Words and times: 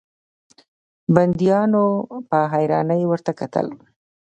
بنديانو 1.15 1.83
په 2.29 2.39
حيرانۍ 2.53 3.01
ورته 3.07 3.31
کتل. 3.39 3.67